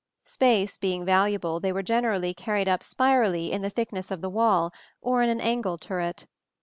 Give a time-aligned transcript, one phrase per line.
[0.25, 4.73] Space being valuable, they were generally carried up spirally in the thickness of the wall,
[4.99, 6.25] or in an angle turret.